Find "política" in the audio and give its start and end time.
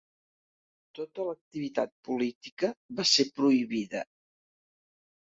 2.09-2.71